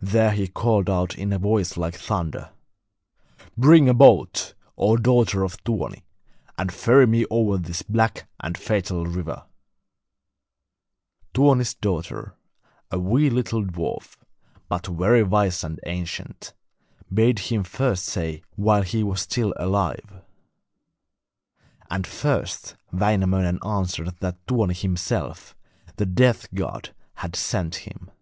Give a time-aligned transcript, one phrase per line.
[0.00, 2.52] There he called out in a voice like thunder:
[3.56, 6.04] 'Bring a boat, O daughter of Tuoni,
[6.56, 9.44] and ferry me over this black and fatal river.'
[11.34, 12.36] Tuoni's daughter,
[12.92, 14.16] a wee little dwarf,
[14.68, 16.54] but very wise and ancient,
[17.12, 19.98] bade him first say why he wished to come into the Deathland while he was
[19.98, 21.90] still alive.
[21.90, 25.56] And first Wainamoinen answered that Tuoni himself,
[25.96, 28.12] the death god, had sent him.